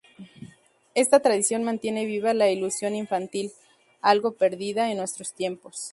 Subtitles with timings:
[0.95, 3.51] Esta tradición mantiene viva la ilusión infantil,
[4.01, 5.89] algo perdida en nuestros tiempos.